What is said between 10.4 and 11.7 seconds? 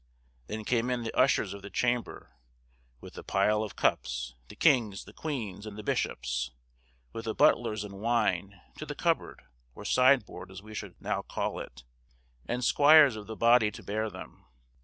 as we should now call